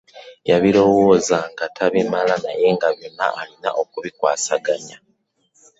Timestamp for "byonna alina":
2.95-3.69